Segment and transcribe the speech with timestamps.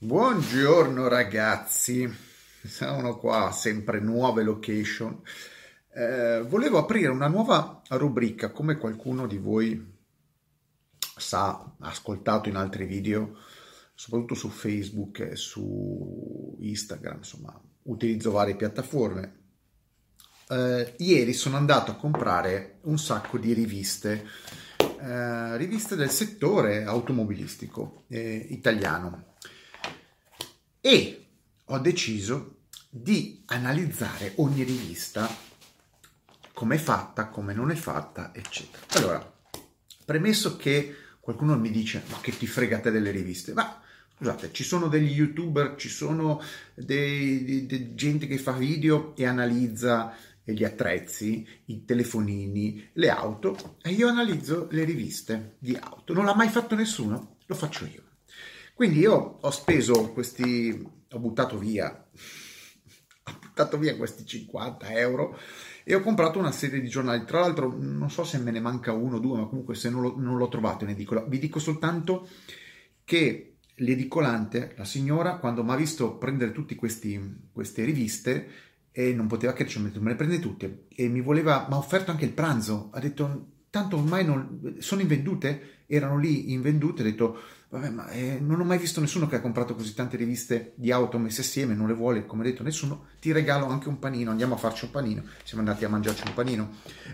[0.00, 2.08] Buongiorno ragazzi,
[2.64, 5.20] sono qua, sempre nuove location.
[5.92, 9.96] Eh, volevo aprire una nuova rubrica, come qualcuno di voi
[11.00, 11.48] sa,
[11.80, 13.38] ha ascoltato in altri video,
[13.92, 19.36] soprattutto su Facebook e su Instagram, insomma, utilizzo varie piattaforme.
[20.48, 24.24] Eh, ieri sono andato a comprare un sacco di riviste,
[25.00, 29.34] eh, riviste del settore automobilistico eh, italiano
[30.80, 31.26] e
[31.64, 32.56] ho deciso
[32.90, 35.28] di analizzare ogni rivista,
[36.52, 38.84] come è fatta, come non è fatta, eccetera.
[38.94, 39.32] Allora,
[40.04, 43.52] premesso che qualcuno mi dice, ma che ti fregate delle riviste?
[43.52, 43.82] Ma
[44.16, 46.42] scusate, ci sono degli youtuber, ci sono
[46.74, 53.76] dei, dei, dei, gente che fa video e analizza gli attrezzi, i telefonini, le auto
[53.82, 56.14] e io analizzo le riviste di auto.
[56.14, 58.07] Non l'ha mai fatto nessuno, lo faccio io.
[58.78, 62.06] Quindi io ho speso questi, ho buttato via,
[63.24, 65.36] ho buttato via questi 50 euro
[65.82, 67.24] e ho comprato una serie di giornali.
[67.24, 70.02] Tra l'altro non so se me ne manca uno o due, ma comunque se non,
[70.02, 72.28] lo, non l'ho trovato in edicola, vi dico soltanto
[73.02, 78.48] che l'edicolante, la signora, quando mi ha visto prendere tutte queste riviste,
[78.92, 80.84] e non poteva che me le prende tutte.
[80.94, 85.00] E mi voleva, mi ha offerto anche il pranzo, ha detto tanto ormai non, sono
[85.00, 87.38] invendute, erano lì invendute, ha detto
[87.70, 90.90] Vabbè, ma eh, non ho mai visto nessuno che ha comprato così tante riviste di
[90.90, 94.54] auto messe assieme, non le vuole, come detto nessuno, ti regalo anche un panino, andiamo
[94.54, 96.70] a farci un panino, siamo andati a mangiarci un panino,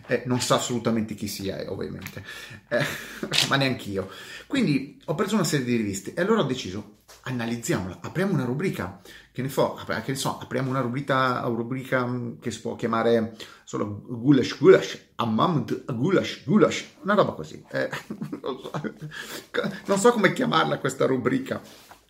[0.06, 2.22] eh, non sa assolutamente chi sia, eh, ovviamente,
[2.68, 2.84] eh,
[3.50, 4.08] ma neanche io.
[4.46, 9.00] Quindi ho preso una serie di riviste e allora ho deciso, analizziamola, apriamo una rubrica,
[9.32, 12.76] che ne, so, che ne so, apriamo una rubrica, una rubrica mm, che si può
[12.76, 17.60] chiamare solo Gulash Gulash, Amamd Gulash Gulash, una roba così.
[17.72, 17.90] Eh,
[19.86, 21.60] non, so, come chiamarla questa rubrica,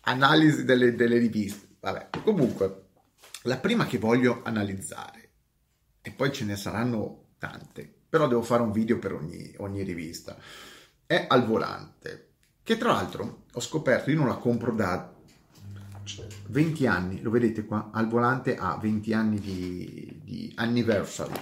[0.01, 1.75] analisi delle, delle riviste.
[1.79, 2.83] Vabbè, comunque,
[3.43, 5.29] la prima che voglio analizzare,
[6.01, 10.37] e poi ce ne saranno tante, però devo fare un video per ogni, ogni rivista,
[11.05, 12.29] è Al Volante,
[12.63, 15.13] che tra l'altro ho scoperto, io non la compro da
[16.47, 21.33] 20 anni, lo vedete qua, al volante ha 20 anni di, di anniversary.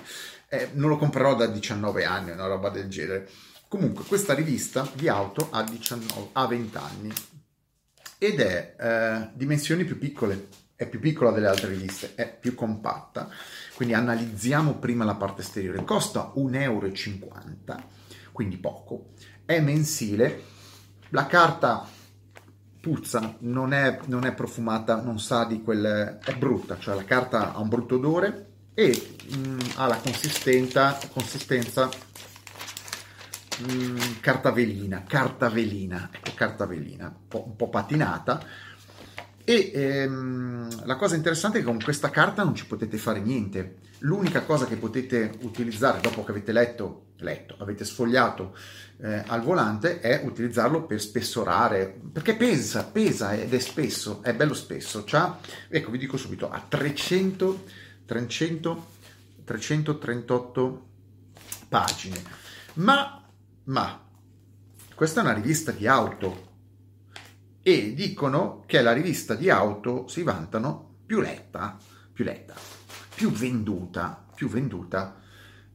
[0.47, 3.29] Eh, non lo comprerò da 19 anni, una roba del genere.
[3.73, 7.11] Comunque, questa rivista di auto ha, 19, ha 20 anni
[8.19, 13.27] ed è eh, dimensioni più piccole, è più piccola delle altre riviste, è più compatta.
[13.73, 15.83] Quindi analizziamo prima la parte esteriore.
[15.85, 16.91] Costa 1,50 euro,
[18.31, 19.13] quindi poco.
[19.43, 20.43] È mensile.
[21.09, 21.83] La carta
[22.79, 26.19] puzza, non è, non è, profumata, non sa di quel...
[26.23, 30.99] è brutta, cioè la carta ha un brutto odore e mh, mm, ha la consistenza,
[31.11, 31.89] consistenza
[33.61, 38.45] mm, carta velina, carta velina, ecco, carta velina, un po', un po patinata.
[39.45, 43.77] E ehm, la cosa interessante è che con questa carta non ci potete fare niente.
[43.99, 48.55] L'unica cosa che potete utilizzare dopo che avete letto letto, avete sfogliato
[49.01, 54.53] eh, al volante è utilizzarlo per spessorare, perché pesa, pesa ed è spesso, è bello
[54.53, 55.03] spesso.
[55.05, 57.63] C'ha, ecco, vi dico subito, ha 300,
[58.05, 58.87] 300,
[59.43, 60.87] 338
[61.67, 62.21] pagine.
[62.75, 63.22] Ma,
[63.65, 64.07] ma,
[64.95, 66.51] questa è una rivista di auto
[67.61, 71.77] e dicono che è la rivista di auto, si vantano, più letta,
[72.11, 72.55] più letta,
[73.15, 75.19] più venduta, più venduta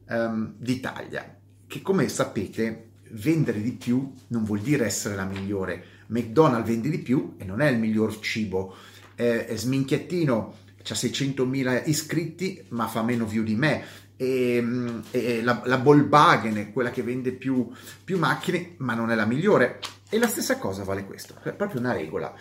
[0.07, 1.37] um, d'Italia
[1.69, 5.83] che come sapete vendere di più non vuol dire essere la migliore.
[6.07, 8.75] McDonald's vende di più e non è il miglior cibo.
[9.15, 13.83] Eh, Sminchiattino ha 600.000 iscritti ma fa meno view di me.
[14.21, 17.71] E, mm, e la, la Volkswagen è quella che vende più,
[18.03, 19.79] più macchine ma non è la migliore.
[20.09, 22.35] E la stessa cosa vale questo, è proprio una regola.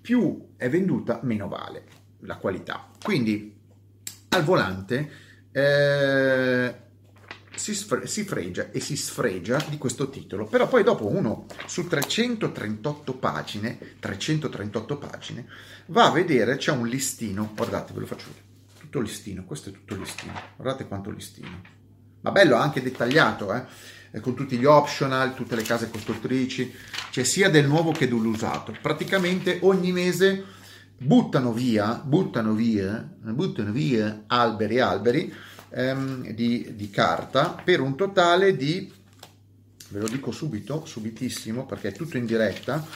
[0.00, 2.90] Più è venduta, meno vale la qualità.
[3.02, 3.56] Quindi
[4.28, 5.10] al volante
[5.50, 6.74] eh,
[7.54, 11.86] si, sfre- si, fregia e si sfregia di questo titolo, però poi dopo uno su
[11.86, 15.46] 338 pagine, 338 pagine,
[15.86, 18.53] va a vedere, c'è un listino, guardate, ve lo faccio vedere,
[18.94, 21.60] tutto listino, questo è tutto listino, guardate quanto listino,
[22.20, 24.20] ma bello, anche dettagliato, eh?
[24.20, 26.72] con tutti gli optional, tutte le case costruttrici,
[27.10, 30.44] cioè sia del nuovo che dell'usato, praticamente ogni mese
[30.96, 35.34] buttano via, buttano via, buttano via alberi, alberi,
[35.70, 38.92] ehm, di, di carta per un totale di,
[39.88, 42.86] ve lo dico subito, subitissimo perché è tutto in diretta,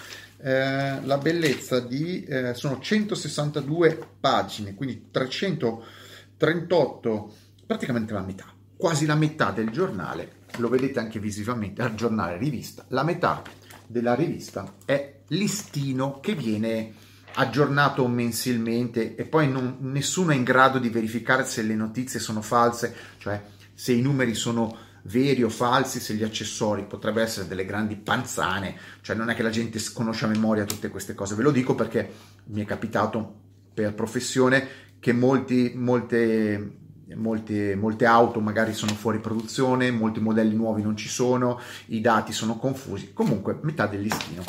[0.40, 7.34] eh, la bellezza di, eh, sono 162 pagine, quindi 338,
[7.66, 8.46] praticamente la metà,
[8.76, 13.42] quasi la metà del giornale, lo vedete anche visivamente, al giornale rivista, la metà
[13.86, 16.92] della rivista è listino che viene
[17.34, 22.40] aggiornato mensilmente e poi non, nessuno è in grado di verificare se le notizie sono
[22.42, 23.42] false, cioè
[23.74, 28.76] se i numeri sono veri o falsi, se gli accessori potrebbero essere delle grandi panzane,
[29.00, 31.74] cioè non è che la gente conosce a memoria tutte queste cose, ve lo dico
[31.74, 32.12] perché
[32.46, 33.34] mi è capitato
[33.72, 36.78] per professione che molti, molte,
[37.14, 42.32] molte, molte auto magari sono fuori produzione, molti modelli nuovi non ci sono, i dati
[42.32, 44.44] sono confusi, comunque metà del listino.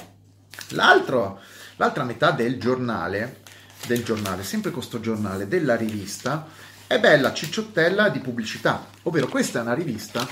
[0.70, 1.40] L'altro,
[1.78, 3.42] l'altra metà del giornale,
[3.88, 6.48] del giornale, sempre questo giornale, della rivista,
[6.90, 10.28] è bella cicciottella di pubblicità, ovvero questa è una rivista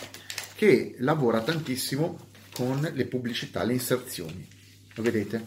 [0.55, 4.47] che lavora tantissimo con le pubblicità, le inserzioni.
[4.95, 5.45] Lo vedete?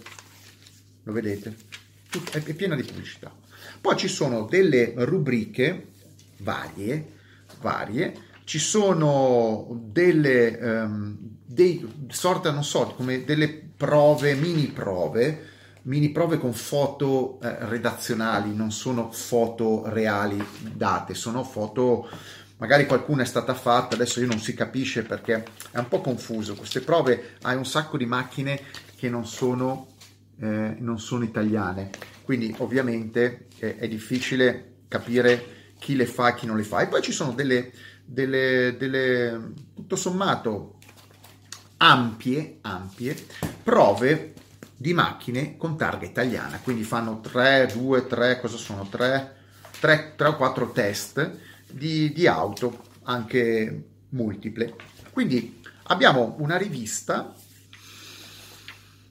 [1.03, 1.57] Lo vedete?
[2.31, 3.35] È piena di pubblicità.
[3.81, 5.89] Poi ci sono delle rubriche
[6.43, 7.05] varie,
[7.61, 15.50] varie, ci sono delle um, dei, sorta, non so, come delle prove, mini prove,
[15.82, 20.44] mini prove con foto eh, redazionali, non sono foto reali
[20.75, 22.09] date, sono foto
[22.61, 26.55] magari qualcuna è stata fatta, adesso io non si capisce perché è un po' confuso.
[26.55, 28.61] Queste prove hai un sacco di macchine
[28.97, 29.88] che non sono,
[30.38, 31.91] eh, non sono italiane,
[32.23, 36.81] quindi ovviamente eh, è difficile capire chi le fa e chi non le fa.
[36.81, 37.73] E poi ci sono delle,
[38.05, 40.77] delle, delle tutto sommato
[41.79, 43.17] ampie, ampie
[43.62, 44.35] prove
[44.81, 48.88] di macchine con targa italiana, quindi fanno 3, 2, 3, cosa sono?
[48.88, 49.37] 3,
[49.79, 51.38] 3, 3 o 4 test
[51.71, 54.75] di, di auto, anche multiple.
[55.12, 57.35] Quindi abbiamo una rivista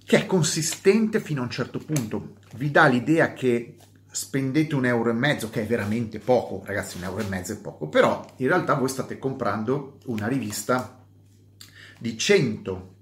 [0.04, 3.77] che è consistente fino a un certo punto, vi dà l'idea che
[4.10, 7.57] spendete un euro e mezzo, che è veramente poco, ragazzi, un euro e mezzo è
[7.57, 11.06] poco, però in realtà voi state comprando una rivista
[12.00, 12.95] di 100,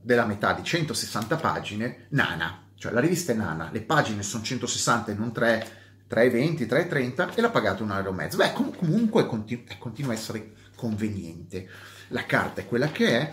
[0.00, 5.12] della metà di 160 pagine, nana, cioè la rivista è nana, le pagine sono 160
[5.12, 5.78] e non 3
[6.10, 8.36] 3,20, 3,30 e l'ha pagato un euro e mezzo.
[8.36, 11.68] Beh, com- comunque continu- eh, continua a essere conveniente.
[12.08, 13.32] La carta è quella che è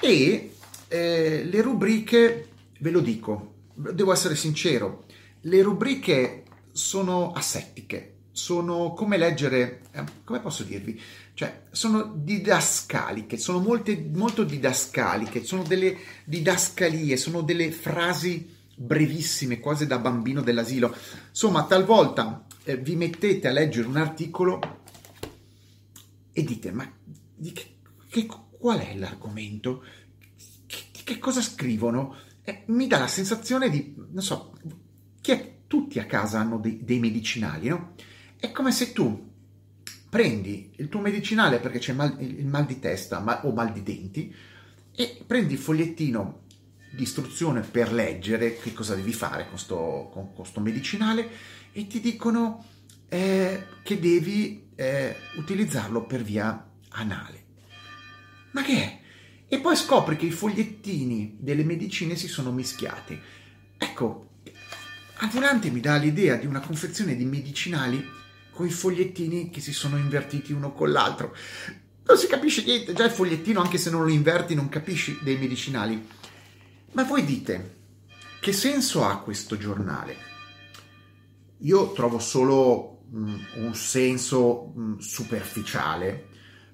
[0.00, 0.54] e
[0.88, 2.48] eh, le rubriche,
[2.78, 5.04] ve lo dico, devo essere sincero,
[5.42, 11.00] le rubriche sono asettiche, sono come leggere, eh, come posso dirvi,
[11.34, 19.86] cioè sono didascaliche, sono molte, molto didascaliche, sono delle didascalie, sono delle frasi brevissime, quasi
[19.86, 20.94] da bambino dell'asilo.
[21.28, 24.80] Insomma, talvolta eh, vi mettete a leggere un articolo
[26.32, 26.90] e dite, ma
[27.34, 27.76] di che,
[28.08, 29.84] che, qual è l'argomento?
[30.66, 32.16] Che, di che cosa scrivono?
[32.42, 34.54] Eh, mi dà la sensazione di, non so,
[35.20, 37.94] che tutti a casa hanno dei, dei medicinali, no?
[38.42, 39.30] È come se tu
[40.10, 43.84] prendi il tuo medicinale perché c'è mal, il mal di testa ma, o mal di
[43.84, 44.34] denti
[44.92, 46.40] e prendi il fogliettino
[46.90, 51.30] di istruzione per leggere che cosa devi fare con sto, con questo medicinale
[51.70, 52.64] e ti dicono
[53.08, 57.44] eh, che devi eh, utilizzarlo per via anale.
[58.50, 59.00] Ma che è?
[59.46, 63.16] E poi scopri che i fogliettini delle medicine si sono mischiati.
[63.78, 64.30] Ecco,
[65.18, 68.20] a volante mi dà l'idea di una confezione di medicinali
[68.52, 71.34] con i fogliettini che si sono invertiti uno con l'altro.
[72.04, 75.38] Non si capisce niente, già il fogliettino, anche se non lo inverti, non capisci dei
[75.38, 76.06] medicinali.
[76.92, 77.76] Ma voi dite,
[78.40, 80.30] che senso ha questo giornale?
[81.58, 86.28] Io trovo solo mh, un senso mh, superficiale.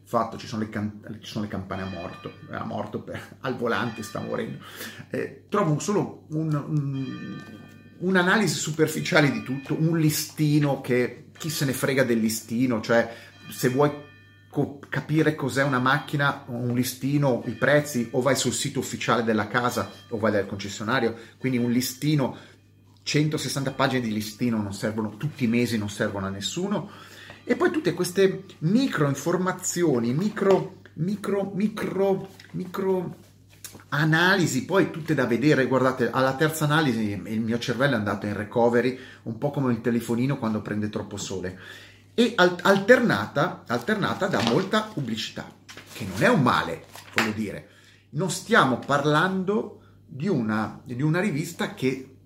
[0.05, 3.57] Fatto, ci sono, le can- ci sono le campane a morto, a morto per, al
[3.57, 4.65] volante, sta morendo.
[5.11, 7.43] Eh, trovo solo un, un,
[7.99, 13.15] un'analisi superficiale di tutto, un listino che chi se ne frega del listino, cioè
[13.49, 13.91] se vuoi
[14.89, 19.91] capire cos'è una macchina, un listino, i prezzi, o vai sul sito ufficiale della casa
[20.09, 22.37] o vai dal concessionario, quindi un listino,
[23.03, 26.91] 160 pagine di listino non servono, tutti i mesi non servono a nessuno,
[27.45, 33.17] e poi tutte queste micro informazioni, micro, micro, micro, micro
[33.91, 38.35] analisi, poi tutte da vedere, guardate, alla terza analisi il mio cervello è andato in
[38.35, 41.59] recovery, un po' come il telefonino quando prende troppo sole
[42.19, 45.49] e alternata, alternata da molta pubblicità,
[45.93, 47.69] che non è un male, voglio dire.
[48.11, 52.17] Non stiamo parlando di una, di una rivista che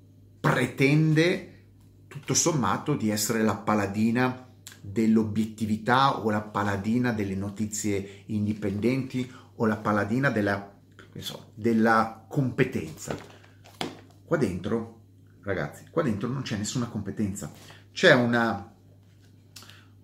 [0.41, 1.65] pretende
[2.09, 4.49] tutto sommato di essere la paladina
[4.81, 10.72] dell'obiettività o la paladina delle notizie indipendenti o la paladina della,
[11.21, 13.14] so, della competenza.
[14.25, 15.00] Qua dentro,
[15.42, 17.52] ragazzi, qua dentro non c'è nessuna competenza.
[17.92, 18.73] C'è una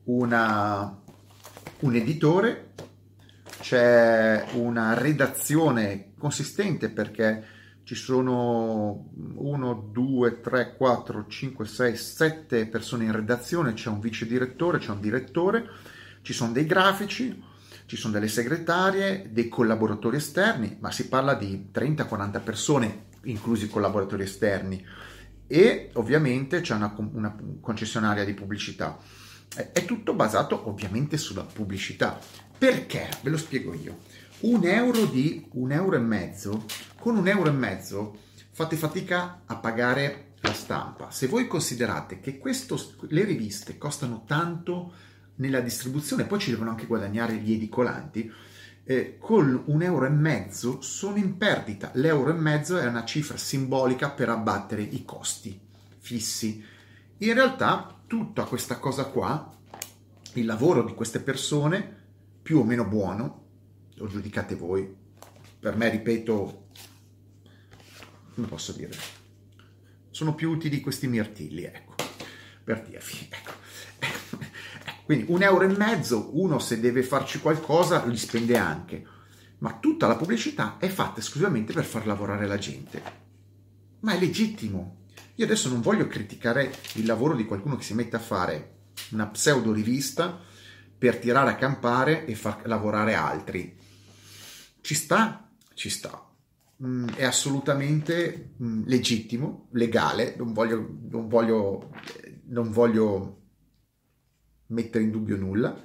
[0.09, 1.01] una,
[1.81, 2.73] un editore,
[3.61, 13.05] c'è una redazione consistente perché ci sono 1, 2, 3, 4, 5, 6, 7 persone
[13.05, 15.69] in redazione, c'è un vice direttore, c'è un direttore,
[16.23, 17.43] ci sono dei grafici,
[17.89, 24.25] ci sono delle segretarie, dei collaboratori esterni, ma si parla di 30-40 persone, inclusi collaboratori
[24.25, 24.85] esterni,
[25.47, 28.99] e ovviamente c'è una, una concessionaria di pubblicità.
[29.73, 32.19] È tutto basato ovviamente sulla pubblicità.
[32.59, 33.09] Perché?
[33.23, 34.01] Ve lo spiego io.
[34.41, 36.67] Un euro di un euro e mezzo,
[36.99, 38.19] con un euro e mezzo
[38.51, 41.11] fate fatica a pagare la stampa.
[41.11, 42.79] Se voi considerate che questo,
[43.09, 44.93] le riviste costano tanto
[45.39, 48.33] nella distribuzione, poi ci devono anche guadagnare gli edicolanti,
[48.85, 51.91] eh, con un euro e mezzo sono in perdita.
[51.95, 55.59] L'euro e mezzo è una cifra simbolica per abbattere i costi
[55.99, 56.65] fissi.
[57.19, 59.55] In realtà tutta questa cosa qua,
[60.35, 61.97] il lavoro di queste persone,
[62.43, 63.47] più o meno buono,
[63.95, 64.91] lo giudicate voi,
[65.61, 66.67] per me, ripeto,
[68.35, 68.93] come posso dire,
[70.11, 71.95] sono più utili questi mirtilli, ecco,
[72.65, 73.67] per dirvi, ecco.
[75.09, 79.07] Quindi un euro e mezzo, uno se deve farci qualcosa li spende anche,
[79.61, 83.03] ma tutta la pubblicità è fatta esclusivamente per far lavorare la gente.
[84.01, 85.07] Ma è legittimo.
[85.37, 89.27] Io adesso non voglio criticare il lavoro di qualcuno che si mette a fare una
[89.29, 90.39] pseudo rivista
[90.99, 93.79] per tirare a campare e far lavorare altri.
[94.83, 95.51] Ci sta?
[95.73, 96.23] Ci sta.
[96.85, 101.95] Mm, è assolutamente mm, legittimo, legale, non voglio, non voglio,
[102.49, 103.39] non voglio
[104.69, 105.85] mettere in dubbio nulla.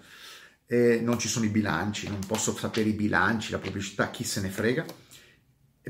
[0.66, 4.42] Eh, non ci sono i bilanci, non posso sapere i bilanci, la pubblicità, chi se
[4.42, 4.86] ne frega.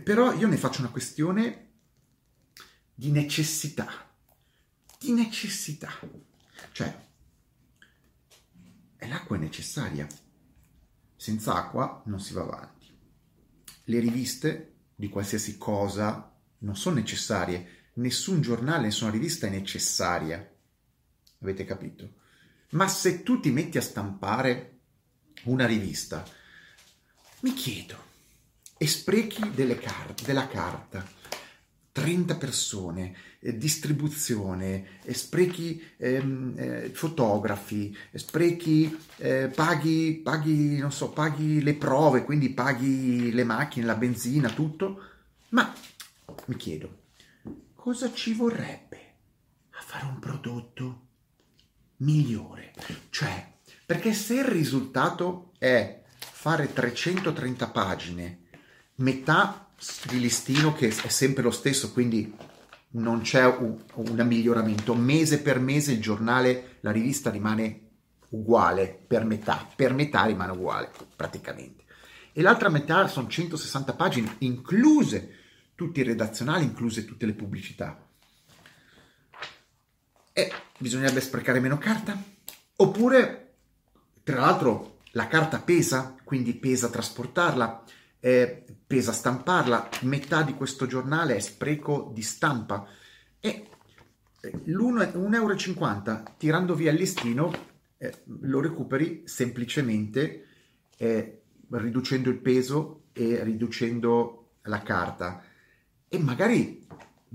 [0.04, 1.72] Però io ne faccio una questione
[2.94, 3.88] di necessità.
[5.00, 5.92] Di necessità.
[6.72, 7.06] Cioè,
[9.08, 10.08] l'acqua è necessaria.
[11.16, 12.88] Senza acqua non si va avanti.
[13.86, 17.92] Le riviste di qualsiasi cosa non sono necessarie.
[17.96, 20.52] Nessun giornale, nessuna rivista è necessaria.
[21.42, 22.22] Avete capito?
[22.74, 24.80] Ma se tu ti metti a stampare
[25.44, 26.24] una rivista,
[27.42, 27.96] mi chiedo,
[28.78, 29.42] e sprechi
[29.80, 31.06] carte, della carta,
[31.92, 41.10] 30 persone, eh, distribuzione, eh, sprechi ehm, eh, fotografi, sprechi, eh, paghi, paghi, non so,
[41.10, 45.02] paghi le prove, quindi paghi le macchine, la benzina, tutto,
[45.50, 45.72] ma
[46.46, 47.02] mi chiedo,
[47.76, 48.98] cosa ci vorrebbe
[49.70, 51.03] a fare un prodotto
[51.98, 52.74] migliore.
[53.10, 53.52] Cioè,
[53.86, 58.40] perché se il risultato è fare 330 pagine,
[58.96, 59.68] metà
[60.08, 62.36] di listino che è sempre lo stesso, quindi
[62.92, 67.80] non c'è un, un miglioramento, mese per mese il giornale, la rivista rimane
[68.30, 71.84] uguale per metà, per metà rimane uguale praticamente.
[72.34, 75.38] E l'altra metà sono 160 pagine, incluse
[75.76, 78.08] tutti i redazionali, incluse tutte le pubblicità.
[80.34, 82.20] E bisognerebbe sprecare meno carta?
[82.78, 83.54] Oppure,
[84.24, 87.84] tra l'altro, la carta pesa, quindi pesa trasportarla,
[88.20, 92.88] eh, pesa stamparla, metà di questo giornale è spreco di stampa.
[93.40, 93.68] E
[94.66, 97.54] l'1,50 euro tirando via il listino
[97.98, 100.46] eh, lo recuperi semplicemente
[100.98, 105.44] eh, riducendo il peso e riducendo la carta.
[106.08, 106.86] E magari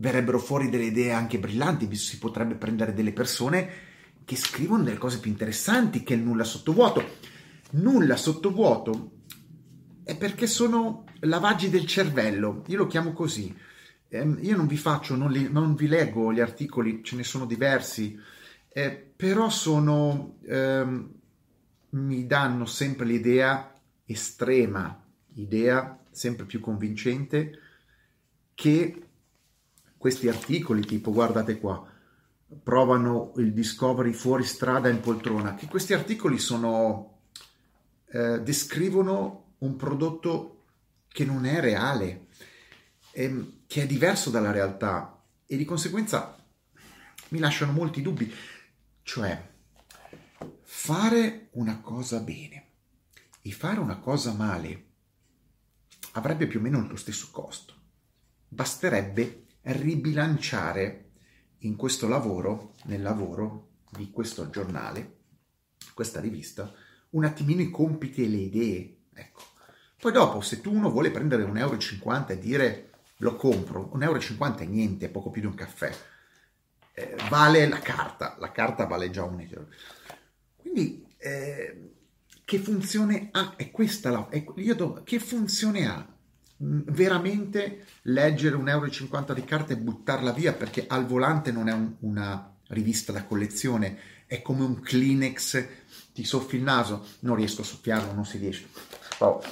[0.00, 3.86] verrebbero fuori delle idee anche brillanti, si potrebbe prendere delle persone
[4.24, 7.02] che scrivono delle cose più interessanti che il nulla sottovuoto.
[7.70, 9.12] Nulla sottovuoto
[10.04, 13.54] è perché sono lavaggi del cervello, io lo chiamo così.
[14.10, 17.44] Eh, io non vi faccio, non, li, non, vi leggo gli articoli, ce ne sono
[17.44, 18.18] diversi,
[18.68, 21.06] eh, però sono, eh,
[21.90, 23.74] mi danno sempre l'idea
[24.06, 27.58] estrema, idea sempre più convincente,
[28.54, 29.07] che
[29.98, 31.86] questi articoli tipo guardate qua
[32.62, 37.18] provano il Discovery fuori strada in poltrona che questi articoli sono
[38.06, 40.62] eh, descrivono un prodotto
[41.08, 42.28] che non è reale
[43.12, 46.36] ehm, che è diverso dalla realtà e di conseguenza
[47.28, 48.32] mi lasciano molti dubbi.
[49.02, 49.56] Cioè
[50.62, 52.66] fare una cosa bene
[53.42, 54.86] e fare una cosa male
[56.12, 57.74] avrebbe più o meno lo stesso costo.
[58.48, 61.10] Basterebbe ribilanciare
[61.58, 65.16] in questo lavoro, nel lavoro di questo giornale,
[65.94, 66.72] questa rivista,
[67.10, 68.96] un attimino i compiti e le idee.
[69.14, 69.42] Ecco.
[69.98, 71.76] Poi dopo, se tu uno vuole prendere un euro
[72.32, 74.18] e dire lo compro, un euro
[74.62, 75.92] è niente, è poco più di un caffè,
[76.92, 79.68] eh, vale la carta, la carta vale già un euro.
[80.56, 81.92] Quindi, eh,
[82.44, 83.54] che funzione ha?
[83.56, 84.28] È questa la...
[84.28, 84.44] È,
[84.74, 86.17] do, che funzione ha
[86.58, 91.68] veramente leggere un euro e 50 di carta e buttarla via perché al volante non
[91.68, 95.66] è un, una rivista da collezione, è come un Kleenex,
[96.12, 98.66] ti soffi il naso, non riesco a soffiarlo, non si riesce.
[99.18, 99.42] Oh.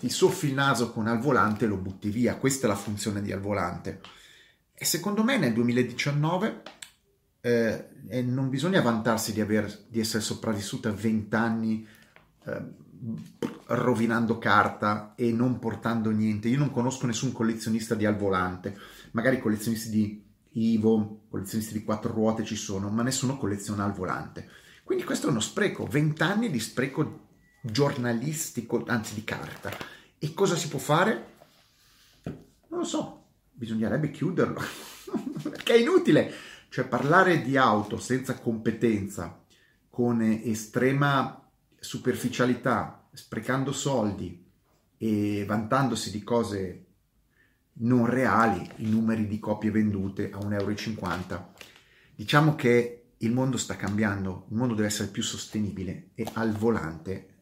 [0.00, 3.20] Ti soffi il naso con al volante e lo butti via, questa è la funzione
[3.20, 4.00] di al volante.
[4.74, 6.62] E secondo me nel 2019
[7.40, 7.88] eh,
[8.22, 11.86] non bisogna vantarsi di, aver, di essere sopravvissuti a 20 anni
[12.44, 12.62] eh,
[13.66, 16.48] rovinando carta e non portando niente.
[16.48, 18.76] Io non conosco nessun collezionista di al volante,
[19.12, 24.48] magari collezionisti di Ivo, collezionisti di quattro ruote ci sono, ma nessuno colleziona al volante.
[24.82, 27.26] Quindi questo è uno spreco, 20 anni di spreco
[27.60, 29.70] giornalistico, anzi di carta.
[30.18, 31.26] E cosa si può fare?
[32.68, 34.60] Non lo so, bisognerebbe chiuderlo,
[35.42, 36.32] perché è inutile.
[36.70, 39.42] Cioè parlare di auto senza competenza,
[39.88, 41.47] con estrema
[41.78, 44.46] superficialità, sprecando soldi
[44.96, 46.84] e vantandosi di cose
[47.80, 51.52] non reali, i numeri di copie vendute a 1,50 euro.
[52.14, 57.36] Diciamo che il mondo sta cambiando, il mondo deve essere più sostenibile e al volante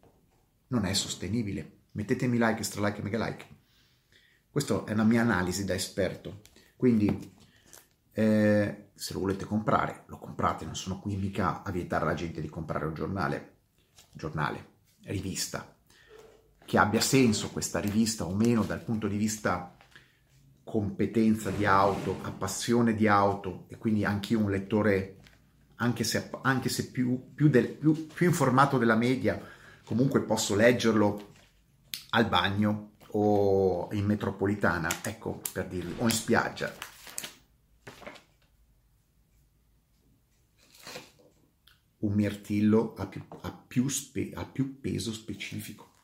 [0.69, 1.73] non è sostenibile.
[1.93, 3.47] Mettetemi like, stra like e mega like.
[4.51, 6.43] Questa è una mia analisi da esperto.
[6.77, 7.33] Quindi,
[8.13, 10.65] eh, se lo volete comprare, lo comprate.
[10.65, 13.56] Non sono qui mica a vietare alla gente di comprare un giornale,
[14.17, 14.69] giornale,
[15.03, 15.75] rivista.
[16.65, 19.77] Che abbia senso questa rivista o meno dal punto di vista
[20.65, 25.19] competenza di auto, a passione di auto e quindi anch'io un lettore,
[25.77, 29.41] anche se, anche se più, più, del, più, più informato della media,
[29.85, 31.35] comunque posso leggerlo
[32.11, 36.75] al bagno o in metropolitana, ecco per dirvi, o in spiaggia.
[41.99, 45.96] Un mirtillo ha più, ha più, spe, ha più peso specifico.